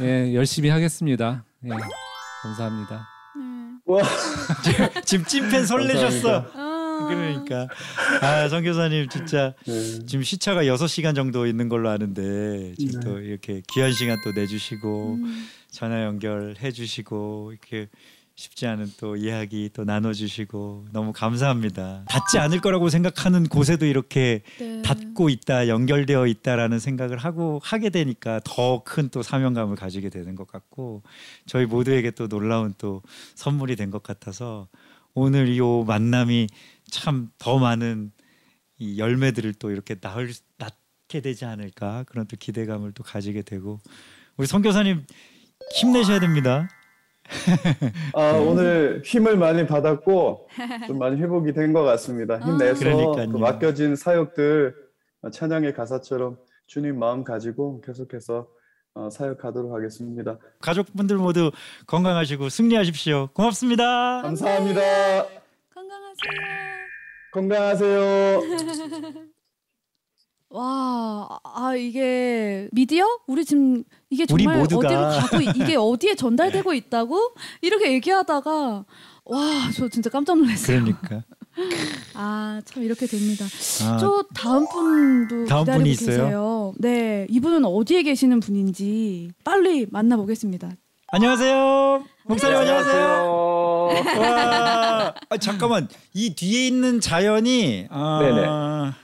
[0.00, 1.44] 예, 열심히 하겠습니다.
[1.64, 1.68] 예,
[2.42, 3.11] 감사합니다.
[3.84, 4.02] 와,
[5.04, 6.50] 지금 찐팬 설레셨어.
[6.54, 7.06] 아.
[7.08, 7.68] 그러니까
[8.20, 10.06] 아 선교사님 진짜 네.
[10.06, 15.48] 지금 시차가 6시간 정도 있는 걸로 아는데 지금 또 이렇게 귀한 시간 또 내주시고 음.
[15.70, 17.88] 전화 연결해 주시고 이렇게
[18.34, 22.04] 쉽지 않은 또 이야기 또 나눠주시고 너무 감사합니다.
[22.08, 24.80] 닿지 않을 거라고 생각하는 곳에도 이렇게 네.
[24.82, 30.46] 닿고 있다, 연결되어 있다라는 생각을 하고 하게 되니까 더 큰 또 사명감을 가지게 되는 것
[30.46, 31.02] 같고
[31.46, 33.02] 저희 모두에게 또 놀라운 또
[33.34, 34.68] 선물이 된 것 같아서
[35.14, 36.48] 오늘 이 만남이
[36.90, 38.12] 참 더 많은
[38.78, 43.78] 이 열매들을 또 이렇게 낳을 낳게 되지 않을까 그런 또 기대감을 또 가지게 되고
[44.38, 45.04] 우리 선교사님
[45.76, 46.68] 힘내셔야 됩니다.
[48.14, 50.48] 아, 오늘 힘을 많이 받았고
[50.86, 52.38] 좀 많이 회복이 된 것 같습니다.
[52.38, 53.30] 힘내서 그러니까요.
[53.30, 54.74] 그 맡겨진 사역들
[55.22, 58.46] 어, 찬양의 가사처럼 주님 마음 가지고 계속해서
[58.94, 60.38] 어, 사역하도록 하겠습니다.
[60.60, 61.50] 가족분들 모두
[61.86, 63.28] 건강하시고 승리하십시오.
[63.34, 64.20] 고맙습니다.
[64.22, 64.80] 감사합니다.
[65.72, 66.32] 건강하세요.
[67.32, 69.22] 건강하세요.
[70.52, 73.06] 와, 아 이게 미디어?
[73.26, 74.86] 우리 지금 이게 정말 모두가.
[74.86, 77.18] 어디로 가고 있- 이게 어디에 전달되고 있다고
[77.62, 78.84] 이렇게 얘기하다가
[79.24, 79.40] 와,
[79.74, 80.84] 저 진짜 깜짝 놀랐어요.
[80.84, 81.22] 그러니까
[82.14, 83.46] 아, 참 이렇게 됩니다.
[83.84, 86.16] 아, 저 다음 분도 다음 기다리고 분이 있어요?
[86.24, 86.72] 계세요.
[86.78, 90.70] 네, 이분은 어디에 계시는 분인지 빨리 만나보겠습니다.
[91.14, 92.04] 안녕하세요.
[92.24, 93.04] 목사님 안녕하세요.
[94.18, 99.01] 와, 아, 잠깐만 이 뒤에 있는 자연이 아, 네네.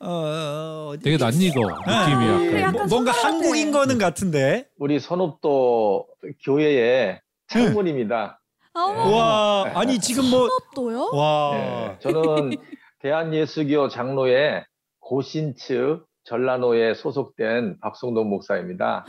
[0.00, 2.72] 어, 되게 낯익어 느낌이 약간.
[2.72, 4.66] 뭐, 뭔가 한국인 거는 같은데.
[4.78, 6.06] 우리 선업도
[6.42, 8.40] 교회의 창문입니다.
[8.74, 11.10] 와, 아니 지금 뭐 또요?
[11.12, 11.50] 와.
[11.52, 12.56] 네, 저는
[13.00, 14.64] 대한예수교 장로회
[15.00, 19.04] 고신측 전라노에 소속된 박성동 목사입니다.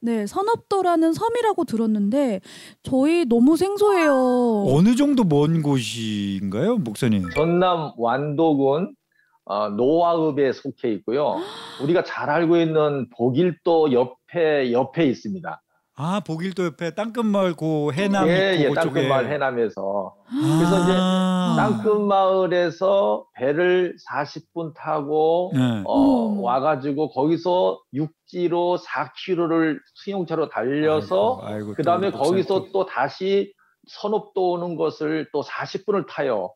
[0.00, 2.40] 네, 선업도라는 섬이라고 들었는데
[2.82, 4.64] 저희 너무 생소해요.
[4.68, 7.28] 어느 정도 먼 곳인가요, 목사님?
[7.30, 8.94] 전남 완도군
[9.44, 11.36] 어, 노아읍에 속해 있고요.
[11.82, 15.60] 우리가 잘 알고 있는 복일도 옆에 옆에 있습니다.
[15.94, 18.72] 아, 복일도 옆에 땅끝마을 고 해남 예, 예.
[18.72, 20.14] 땅끝마을 해남에서.
[20.30, 21.54] 그래서 이제 아.
[21.58, 25.82] 땅끝마을에서 배를 40분 타고 네.
[25.84, 33.52] 어, 와가지고 거기서 육지로 4km를 수용차로 달려서 아이고, 아이고, 그 다음에 또 거기서 또 다시
[33.88, 36.54] 선업도 오는 것을 또 40분을 타요.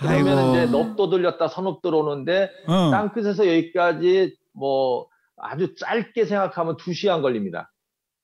[0.00, 0.50] 그러면 아이고.
[0.50, 2.90] 이제 넙도 들렸다 선업도로 오는데 어.
[2.90, 7.72] 땅끝에서 여기까지 뭐 아주 짧게 생각하면 2시간 걸립니다.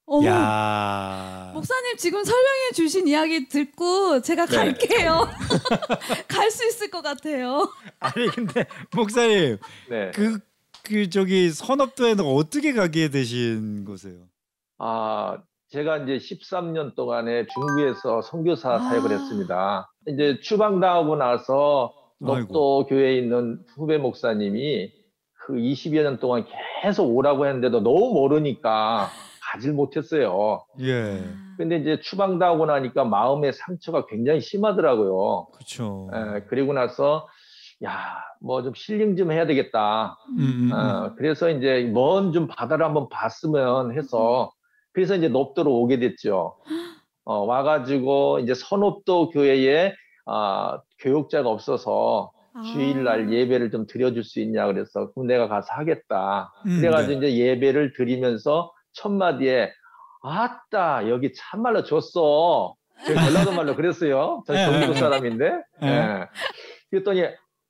[0.07, 0.27] 어머.
[0.29, 1.51] 야.
[1.55, 4.57] 목사님 지금 설명해 주신 이야기 듣고 제가 네.
[4.57, 5.27] 갈게요.
[6.29, 7.67] 갈 수 있을 것 같아요.
[8.01, 9.57] 아니 근데 목사님
[9.89, 10.11] 네.
[10.15, 10.39] 그,
[10.85, 14.27] 그 저기 선업도에는 어떻게 가게 되신 거세요?
[14.79, 15.39] 아,
[15.71, 19.91] 제가 이제 13년 동안에 중국에서 선교사 사역을 했습니다.
[20.09, 24.93] 이제 추방당하고 나서 넙도 교회에 있는 후배 목사님이
[25.47, 26.47] 그 20여 년 동안
[26.83, 29.09] 계속 오라고 했는데도 너무 모르니까
[29.53, 30.64] 가질 못했어요.
[30.81, 31.23] 예.
[31.59, 35.47] 근데 이제 추방당하고 나니까 마음의 상처가 굉장히 심하더라고요.
[35.53, 36.11] 그렇죠.
[36.14, 37.29] 예, 그리고 나서
[37.85, 40.17] 야, 뭐좀 힐링 좀 해야 되겠다.
[40.38, 44.51] 음, 음, 어, 그래서 이제 먼 좀 바다를 한번 봤으면 해서
[44.93, 46.57] 그래서 이제 넙도로 오게 됐죠.
[47.25, 49.95] 어, 와가지고 이제 선업도 교회에
[50.27, 52.33] 아, 교육자가 없어서
[52.73, 56.53] 주일날 예배를 좀 드려줄 수 있냐 그래서 그럼 내가 가서 하겠다.
[56.67, 57.29] 음, 그래가지고 네.
[57.29, 59.73] 이제 예배를 드리면서 첫 마디에
[60.23, 62.77] 아따 여기 참말로 좋소.
[63.07, 64.45] 제 전라도 말로 그랬어요.
[64.47, 65.51] 저 네, 경기도 네, 사람인데.
[65.81, 65.89] 네.
[65.89, 66.27] 예.
[66.91, 67.25] 그랬더니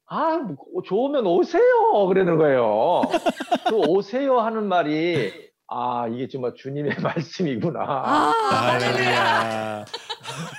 [0.06, 1.62] 아 뭐, 좋으면 오세요
[2.06, 3.02] 그러는 거예요.
[3.68, 5.32] 그 오세요 하는 말이
[5.68, 7.80] 아 이게 정말 주님의 말씀이구나.
[7.80, 8.32] 아,
[8.72, 9.84] 할렐루야.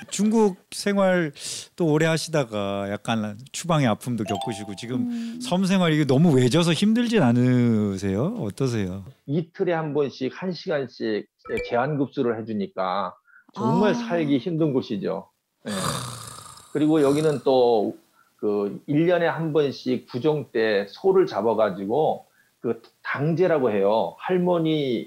[0.09, 1.31] 중국 생활
[1.75, 5.39] 또 오래 하시다가 약간 추방의 아픔도 겪으시고 지금 음.
[5.41, 8.37] 섬 생활 이게 너무 외져서 힘들진 않으세요?
[8.39, 9.03] 어떠세요?
[9.25, 11.27] 이틀에 한 번씩 한 시간씩
[11.69, 13.13] 제한 급수를 해주니까
[13.53, 13.93] 정말 아.
[13.93, 15.29] 살기 힘든 곳이죠.
[15.67, 15.71] 예.
[16.71, 17.93] 그리고 여기는 또
[18.37, 22.27] 그 1년에 한 번씩 구정 때 소를 잡아가지고
[22.65, 24.15] 그 당제라고 해요.
[24.17, 25.05] 할머니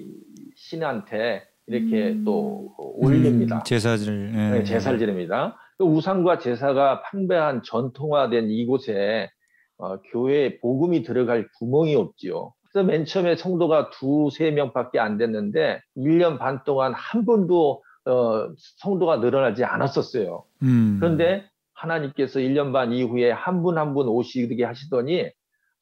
[0.55, 2.23] 신한테 이렇게 음.
[2.23, 3.57] 또 올립니다.
[3.57, 4.49] 음, 제사를 예.
[4.59, 5.57] 네, 제사를 지냅니다.
[5.77, 9.29] 그 우상과 제사가 판배한 전통화된 이곳에
[9.77, 12.53] 어, 교회에 복음이 들어갈 구멍이 없지요.
[12.71, 19.17] 그래서 맨 처음에 성도가 두세 명밖에 안 됐는데 1년 반 동안 한 번도 어, 성도가
[19.17, 20.45] 늘어나지 않았었어요.
[20.63, 20.95] 음.
[21.01, 21.43] 그런데
[21.73, 25.29] 하나님께서 1년 반 이후에 한 분 한 분 오시게 하시더니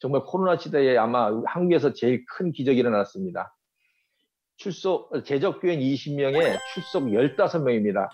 [0.00, 3.54] 정말 코로나 시대에 아마 한국에서 제일 큰 기적이 일어났습니다.
[4.56, 8.08] 출석 제적 교인 20명에 출석 15명입니다.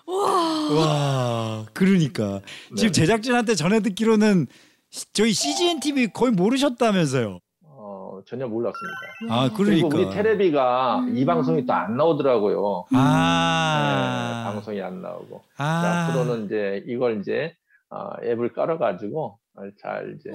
[0.77, 2.75] 와, 그러니까 네.
[2.77, 4.47] 지금 제작진한테 전해 듣기로는
[4.91, 7.39] 시- 저희 CGN TV 거의 모르셨다면서요.
[7.67, 8.99] 어, 전혀 몰랐습니다.
[9.31, 10.11] 아, 그리고 그러니까.
[10.11, 12.85] 우리 테레비가 이 방송이 또 안 나오더라고요.
[12.93, 14.45] 아.
[14.47, 15.43] 네, 방송이 안 나오고.
[15.57, 15.83] 아.
[15.83, 17.55] 자, 앞으로는 이제 이걸 이제
[17.91, 19.39] 어, 앱을 깔아가지고
[19.81, 20.31] 잘 이제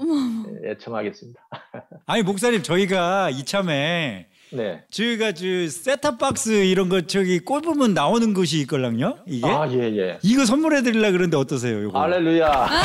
[0.66, 1.40] 예, 애청하겠습니다.
[2.08, 4.84] 아니 목사님 저희가 이참에 네.
[4.90, 10.20] 저희가 저 셋탑박스 이런 거 저기 꼽으면 나오는 것이 있걸랑요 이게 아, 예, 예.
[10.24, 12.70] 이거 선물해 드리려 그러는데 어떠세요 요거 할렐루야.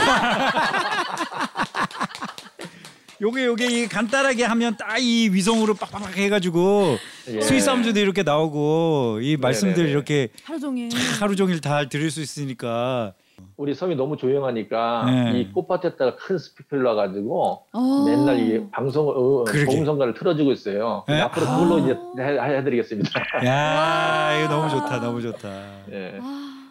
[3.22, 7.40] 요게 요게 이 간단하게 하면 딱 이 위성으로 빡빡빡 해가지고 예.
[7.40, 9.90] Sweet Sound도 이렇게 나오고 이 말씀들 네네네.
[9.90, 10.90] 이렇게 하루 종일.
[11.20, 13.14] 하루 종일 다 들을 수 있으니까
[13.56, 15.40] 우리 섬이 너무 조용하니까 네.
[15.40, 18.04] 이 꽃밭에다가 큰 스피커를 놔가지고 어.
[18.06, 19.66] 맨날 이 방송을 어, 그러게.
[19.66, 21.04] 복음성가를 틀어주고 있어요.
[21.08, 21.20] 네.
[21.20, 21.58] 앞으로 아.
[21.58, 23.10] 그걸로 이제 해, 해드리겠습니다.
[23.46, 25.48] 야 이거 너무 좋다 너무 좋다.
[25.92, 26.20] 예.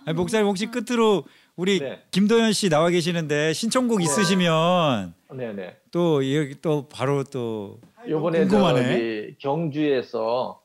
[0.06, 1.23] 아니, 목사님 혹시 끝으로
[1.56, 2.02] 우리 네.
[2.12, 5.78] 김도현 씨 나와 계시는데 신청곡 있으시면 네네.
[5.91, 8.84] 또 여기 또 바로 또 요번에 궁금하네.
[8.84, 10.60] 저기 경주에서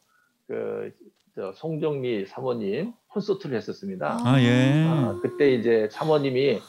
[0.46, 4.18] 그저 송정미 사모님 콘서트를 했었습니다.
[4.24, 4.84] 아, 예.
[4.88, 6.60] 아, 그때 이제 사모님이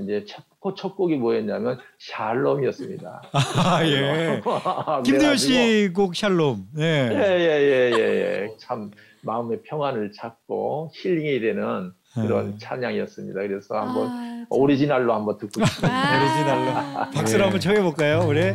[0.00, 0.42] 이제 첫,
[0.76, 3.22] 첫 곡이 뭐였냐면 샬롬이었습니다.
[3.32, 4.40] 아, 예.
[5.04, 6.68] 김도현 씨 곡 샬롬.
[6.74, 7.10] 네.
[7.12, 8.90] 예예 예 예 예 참
[9.22, 12.56] 마음의 평안을 찾고 힐링이 되는 그런 네.
[12.58, 13.40] 찬양이었습니다.
[13.42, 16.20] 그래서 한번 아, 오리지널로 한번 듣고 싶습니다.
[16.20, 17.42] 오리지널로 박수로 예.
[17.42, 18.54] 한번 청해 볼까요, 우리?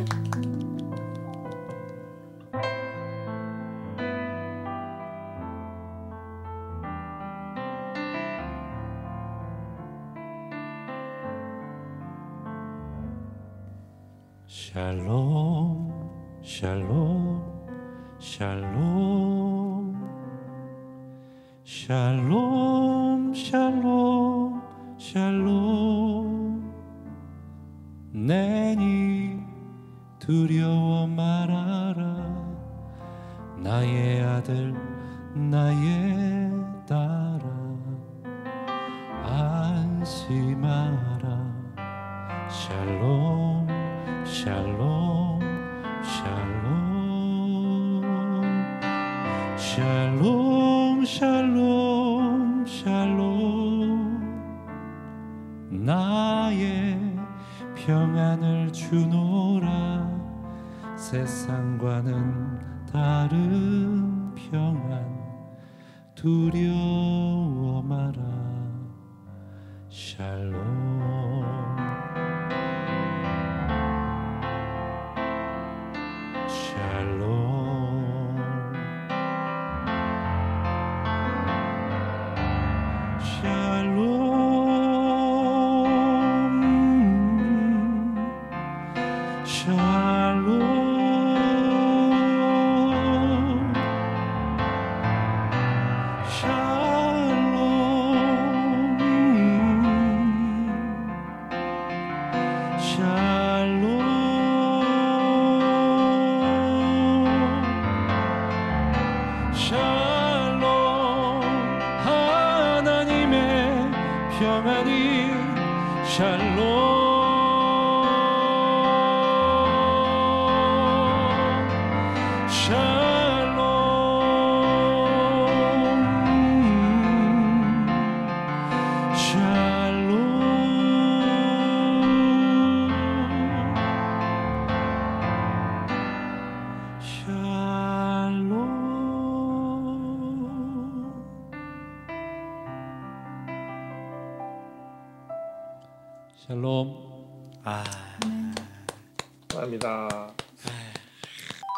[76.74, 77.33] 샬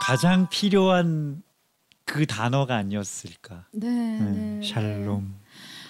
[0.07, 1.43] 가장 필요한
[2.05, 3.67] 그 단어가 아니었을까.
[3.73, 4.21] 네, 네,
[4.61, 4.61] 네.
[4.63, 5.35] 샬롬.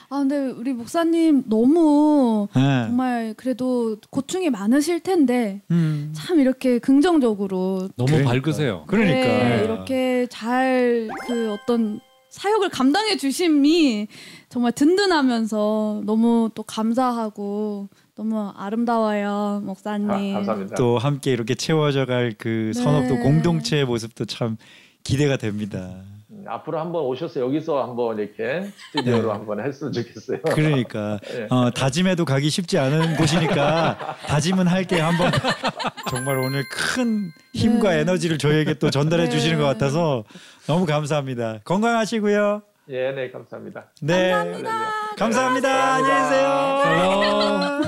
[0.08, 2.84] 아 근데 우리 목사님 너무 네.
[2.86, 6.12] 정말 그래도 고충이 많으실 텐데 음.
[6.14, 8.30] 참 이렇게 긍정적으로 너무 그러니까.
[8.30, 8.84] 밝으세요.
[8.86, 9.26] 그러니까.
[9.26, 12.00] 네, 이렇게 잘 그 어떤
[12.30, 14.06] 사역을 감당해 주심이
[14.48, 20.10] 정말 든든하면서 너무 또 감사하고 너무 아름다워요 목사님.
[20.10, 20.74] 아, 감사합니다.
[20.76, 23.20] 또 함께 이렇게 채워져갈 그 선업도 네.
[23.22, 24.56] 공동체의 모습도 참
[25.04, 25.96] 기대가 됩니다.
[26.30, 29.28] 음, 앞으로 한번 오셔서 여기서 한번 이렇게 스튜디오로 네.
[29.28, 30.38] 한번 했으면 좋겠어요.
[30.54, 31.46] 그러니까 네.
[31.50, 35.30] 어, 다짐해도 가기 쉽지 않은 곳이니까 다짐은 할게 한번
[36.08, 38.00] 정말 오늘 큰 힘과 네.
[38.00, 39.30] 에너지를 저에게 또 전달해 네.
[39.30, 40.24] 주시는 것 같아서
[40.66, 41.60] 너무 감사합니다.
[41.64, 42.62] 건강하시고요.
[42.88, 43.90] 예, 네, 감사합니다.
[44.00, 44.30] 네.
[44.30, 44.70] 감사합니다.
[45.16, 45.94] 감사합니다.
[45.94, 47.80] 안녕히 계세요.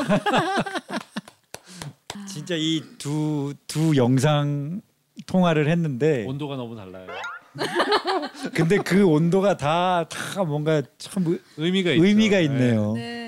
[2.26, 4.80] 진짜 이두두 영상
[5.26, 7.06] 통화를 했는데 온도가 너무 달라요.
[8.54, 12.04] 근데 그 온도가 다 다 뭔가 참 의- 의미가 있죠.
[12.04, 12.44] 의미가 네.
[12.44, 12.92] 있네요.
[12.94, 13.24] 네.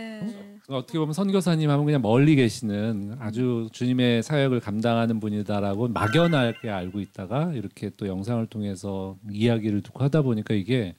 [0.68, 7.50] 어떻게 보면 선교사님 하면 그냥 멀리 계시는 아주 주님의 사역을 감당하는 분이다라고 막연하게 알고 있다가
[7.54, 10.94] 이렇게 또 영상을 통해서 이야기를 듣고 하다 보니까 이게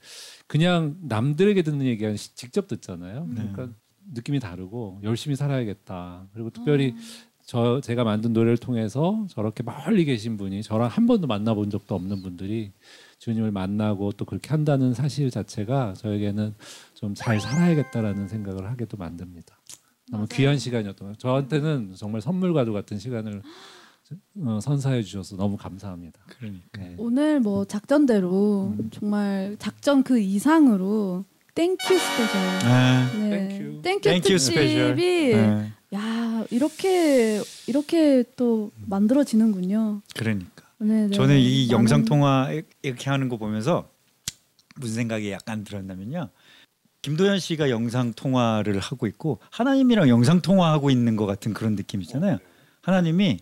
[0.52, 3.26] 그냥 남들에게 듣는 얘기 아니라 시- 직접 듣잖아요.
[3.34, 3.70] 그러니까
[4.14, 6.28] 느낌이 다르고 열심히 살아야겠다.
[6.34, 6.93] 그리고 특별히
[7.45, 12.22] 저 제가 만든 노래를 통해서 저렇게 멀리 계신 분이 저랑 한 번도 만나본 적도 없는
[12.22, 12.74] 분들이
[13.20, 16.54] 주님을 만나고 또 그렇게 한다는 사실 자체가 저에게는
[16.95, 19.58] 좀 잘 살아야겠다라는 생각을 하게 도 만듭니다.
[20.12, 21.18] 너무 귀한 시간이었던 것 같아요.
[21.18, 23.41] 저한테는 정말 선물과도 같은 시간을 어,
[24.62, 26.20] 선사해 주셔서 너무 감사합니다.
[26.28, 26.82] 그러니까.
[26.82, 26.95] 네.
[26.97, 32.41] 오늘 뭐 작전대로 정말 작전 그 이상으로 Thank you special.
[32.70, 33.47] 아, 네.
[33.49, 33.90] Thank you.
[33.90, 34.95] Thank you thank you special.
[34.95, 35.72] 네.
[35.93, 40.01] 야 이렇게 이렇게 또 만들어지는군요.
[40.16, 40.64] 그러니까.
[40.78, 41.09] 네, 네.
[41.16, 42.49] 저는 이 많은- 영상 통화
[42.82, 43.89] 이렇게 하는 거 보면서
[44.78, 46.30] 무슨 생각이 약간 들었냐면요.
[47.01, 52.38] 김도현 씨가 영상 통화를 하고 있고 하나님이랑 영상 통화하고 있는 것 같은 그런 느낌이잖아요.
[52.82, 53.39] 하나님이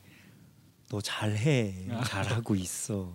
[0.89, 3.13] 너 잘해, 잘하고 있어,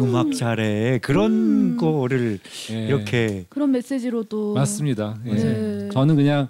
[0.00, 1.76] 음 악 잘해 그런 음.
[1.76, 2.38] 거를
[2.70, 2.86] 예.
[2.86, 5.18] 이렇게 그런 메시지로 도 맞습니다.
[5.26, 5.32] 예.
[5.34, 5.88] 네.
[5.90, 6.48] 저는 그냥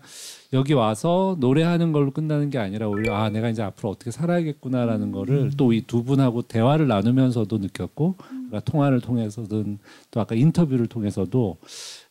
[0.52, 5.50] 여기 와서 노래하는 걸로 끝나는 게 아니라 오히려 아 내가 이제 앞으로 어떻게 살아야겠구나라는 거를
[5.56, 9.78] 또 이 두 분하고 대화를 나누면서도 느꼈고 그러니까 통화를 통해서든
[10.10, 11.56] 또 아까 인터뷰를 통해서도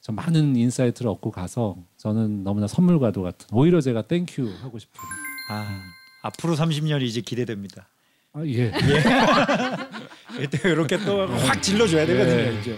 [0.02, 5.00] 좀 많은 insight를 얻고 가서 저는 너무나 선물과도 같은 오히려 제가 thank you 하고 싶은
[5.50, 5.82] 아
[6.24, 7.88] 앞으로 30년이 이제 기대됩니다.
[8.36, 8.70] 아, 예.
[10.62, 12.38] 또 이렇게 또 확 질러줘야 되거든요.
[12.38, 12.60] 예.
[12.60, 12.78] 이제.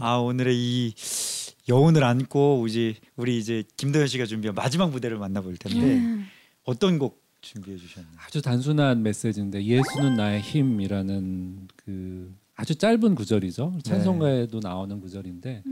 [0.00, 0.94] 아 오늘의 이
[1.68, 6.26] 여운을 안고 이제 우리 이제 김도현 씨가 준비한 마지막 무대를 만나볼 텐데 음.
[6.64, 8.12] 어떤 곡 준비해 주셨나요?
[8.26, 13.78] 아주 단순한 메시지인데 예수는 나의 힘이라는 그 아주 짧은 구절이죠.
[13.84, 15.62] 찬송가에도 나오는 구절인데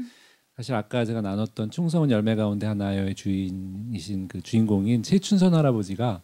[0.57, 6.23] 사실 아까 제가 나눴던 충성은 열매 가운데 하나의 주인이신 그 주인공인 최춘선 할아버지가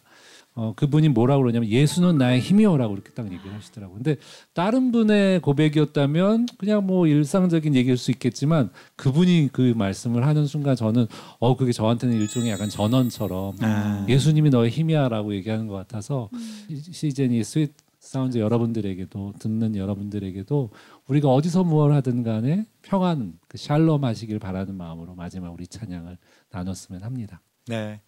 [0.59, 3.97] 어, 그분이 뭐라고 그러냐면 예수는 나의 힘이요라고 이렇게 딱 얘기를 하시더라고요.
[4.01, 4.17] 근데
[4.55, 11.05] 다른 분의 고백이었다면 그냥 뭐 일상적인 얘기일 수 있겠지만 그분이 그 말씀을 하는 순간 저는
[11.37, 14.05] 어 그게 저한테는 일종의 약간 전언처럼 아.
[14.09, 16.29] 예수님이 너의 힘이야라고 얘기하는 것 같아서
[16.67, 20.71] 시- 시즌이 Sweet Sound 여러분들에게도 듣는 여러분들에게도
[21.07, 26.17] 우리가 어디서 무엇을 하든 간에 평안 그 샬롬 하시길 바라는 마음으로 마지막 우리 찬양을
[26.51, 27.41] 나눴으면 합니다.
[27.67, 27.99] 네.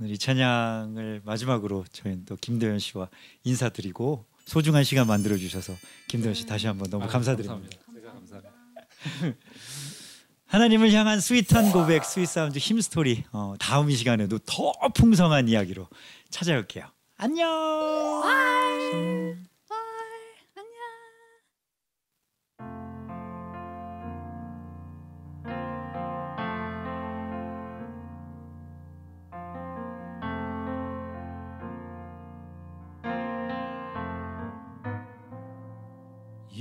[0.00, 3.08] 오늘 이 찬양을 마지막으로 저희는 또 김도현 씨와
[3.44, 5.74] 인사드리고 소중한 시간 만들어 주셔서
[6.08, 7.54] 김도현 씨 다시 한번 너무 아, 감사드립니다.
[7.54, 7.92] 감사합니다.
[7.94, 8.52] 제가 감사합니다.
[10.46, 13.24] 하나님을 향한 sweet한 고백, Sweet Sound Hymn Story.
[13.32, 15.88] 어, 다음 이 시간에도 더 풍성한 이야기로
[16.28, 16.84] 찾아올게요.
[17.16, 18.22] 안녕.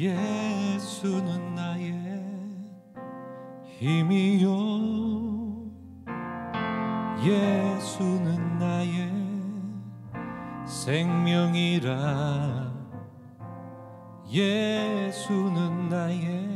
[0.02, 1.93] 예수는 나의
[3.78, 4.49] 힘이요.
[7.24, 9.12] 예수는 나의
[10.66, 11.91] 생명이라.
[14.28, 16.49] 예수는 나의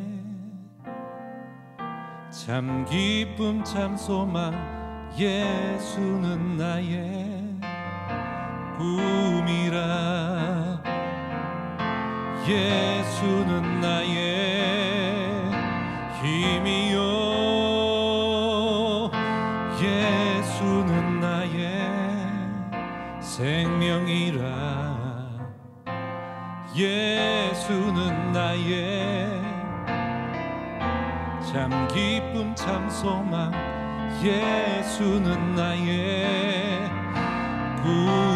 [2.31, 4.53] 참 기쁨 참 소망.
[5.15, 7.59] 예수는 나의
[8.79, 10.34] 꿈이라
[12.47, 15.49] 예수는 나의
[16.21, 17.01] 힘이요.
[19.81, 21.81] 예수는 나의
[23.19, 24.45] 생명이라.
[26.75, 29.27] 예수는 나의
[31.51, 33.51] 참 기쁨 참 소망.
[34.21, 36.89] 예수는 나의
[37.81, 38.34] 구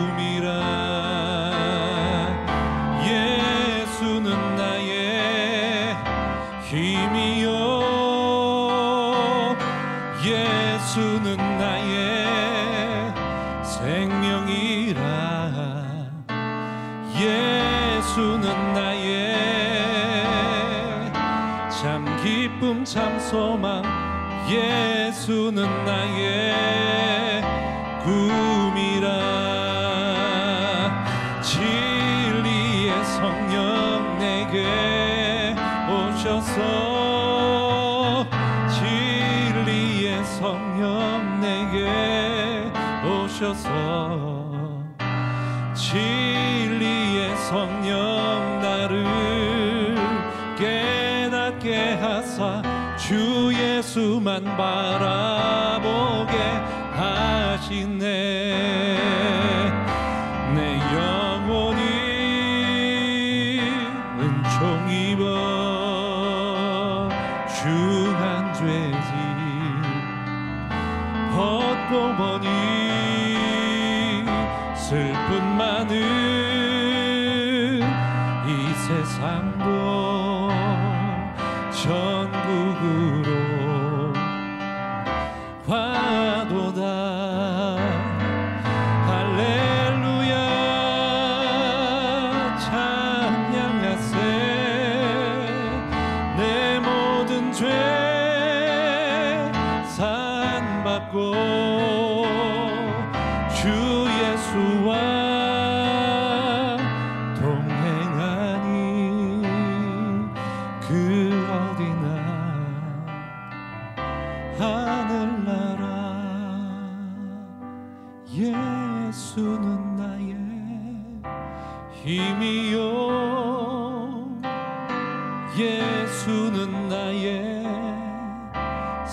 [43.39, 44.83] 오셔서.
[45.73, 49.95] 진리의 성령 나를
[50.57, 52.61] 깨닫게 하사
[52.97, 55.68] 주 예수만 바라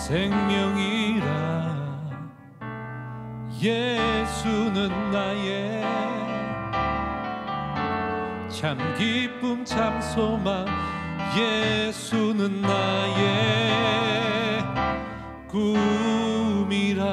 [0.06, 1.26] 생명이라
[3.60, 5.82] 예수는 나의
[8.48, 10.64] 참 기쁨 참 소망
[11.36, 13.24] 예수는 나의
[15.48, 17.04] 꿈이라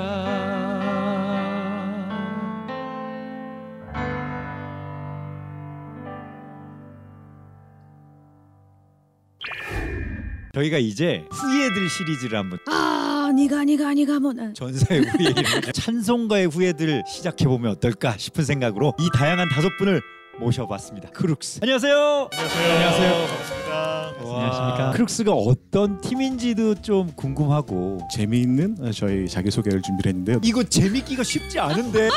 [10.53, 15.33] 저희가 이제 후예들 시리즈를 한번 아, 니가 니가 니가 뭐 아, 전사의 후예
[15.73, 19.99] 찬송가의 후예들을 시작해 보면 어떨까 싶은 생각으로 이 다양한 다섯 분을
[20.37, 21.09] 모셔봤습니다.
[21.09, 21.59] 크룩스.
[21.63, 22.29] 안녕하세요.
[22.33, 23.27] 안녕하세요.
[23.27, 24.13] 반갑습니다.
[24.19, 24.91] 안녕하십니까.
[24.91, 30.39] 크룩스가 어떤 팀인지도 좀 궁금하고 재미있는 어, 저희 자기소개를 준비를 했는데요.
[30.43, 32.09] 이거 재밌기가 쉽지 않은데.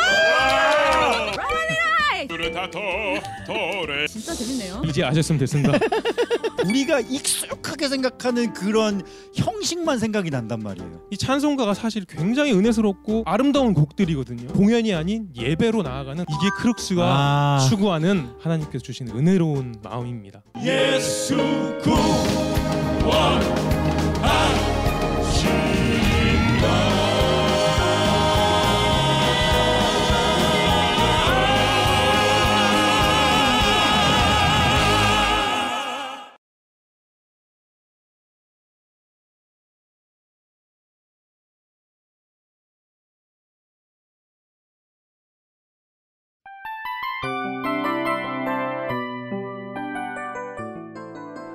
[4.08, 4.82] 진짜 재밌네요.
[4.86, 5.78] 이제 아셨으면 됐습니다.
[6.66, 9.02] 우리가 익숙하게 생각하는 그런
[9.34, 11.02] 형식만 생각이 난단 말이에요.
[11.10, 14.48] 이 찬송가가 사실 굉장히 은혜스럽고 아름다운 곡들이거든요.
[14.48, 17.66] 공연이 아닌 예배로 나아가는 이게 크룩스가 아.
[17.68, 20.42] 추구하는 하나님께서 주신 은혜로운 마음입니다.
[20.64, 21.36] 예수
[21.82, 23.75] 구원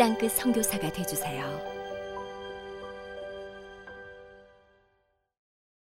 [0.00, 1.69] 땅끝 선교사가 되주세요